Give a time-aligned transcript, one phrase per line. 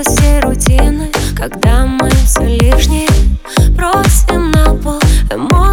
[0.00, 3.08] надо все рутины Когда мы все лишнее
[3.70, 5.00] бросим на пол.
[5.30, 5.69] Эмоции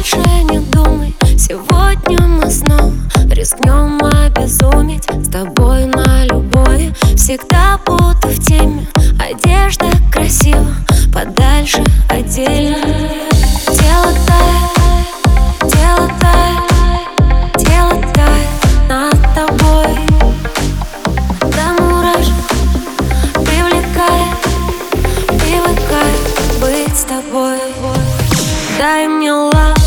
[0.00, 0.16] дальше
[0.50, 1.14] не думай.
[1.36, 2.92] Сегодня мы снова
[3.30, 5.04] рискнем обезуметь.
[5.04, 8.86] С тобой на любовь всегда буду в теме.
[9.18, 10.74] Одежда красива,
[11.12, 12.78] подальше отдельно.
[13.66, 19.96] Тело тает, тело тает, тело тает над тобой.
[21.42, 22.34] До мурашек
[23.34, 24.38] привлекает
[25.28, 26.16] привыкаю
[26.58, 27.58] быть с тобой.
[28.78, 29.79] Дай мне лав,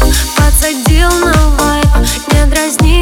[0.63, 1.87] подсадил на вайп
[2.33, 2.92] Не дразни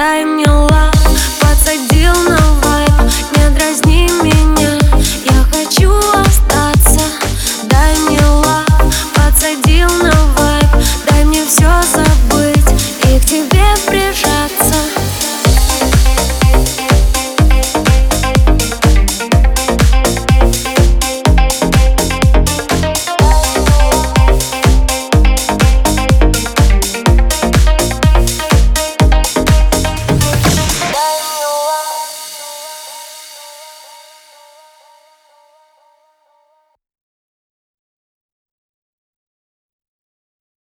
[0.00, 0.94] Дай мне лав,
[1.40, 2.49] подсадил на